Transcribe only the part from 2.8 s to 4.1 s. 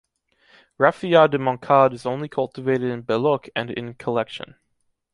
in Bellocq and in